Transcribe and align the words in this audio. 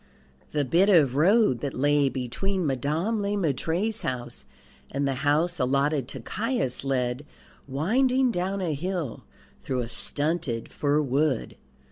The 0.49 0.65
bit 0.65 0.89
of 0.89 1.15
road 1.15 1.59
that 1.59 1.75
lay 1.75 2.09
between 2.09 2.65
Madame 2.65 3.21
Le 3.21 3.37
Maître's 3.37 4.01
house 4.01 4.45
and 4.89 5.07
the 5.07 5.13
house 5.21 5.59
allotted 5.59 6.07
to 6.07 6.19
Caius 6.19 6.83
led, 6.83 7.23
winding 7.67 8.31
down 8.31 8.61
a 8.61 8.73
hill, 8.73 9.25
through 9.61 9.81
a 9.81 9.89
stunted 9.89 10.71
fir 10.71 11.03
wood. 11.03 11.55